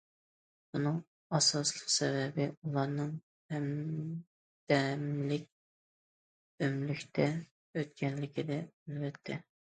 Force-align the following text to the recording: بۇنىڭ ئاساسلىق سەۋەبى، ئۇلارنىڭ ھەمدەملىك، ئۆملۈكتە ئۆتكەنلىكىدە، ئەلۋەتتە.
بۇنىڭ 0.75 0.95
ئاساسلىق 1.39 1.89
سەۋەبى، 1.95 2.45
ئۇلارنىڭ 2.53 3.11
ھەمدەملىك، 3.53 5.45
ئۆملۈكتە 6.65 7.27
ئۆتكەنلىكىدە، 7.81 8.59
ئەلۋەتتە. 8.63 9.39